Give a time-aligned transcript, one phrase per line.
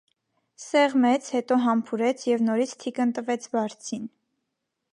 [0.61, 4.09] Սեղմեց, հետո համբուրեց և նորից թիկն տվեց բարձին: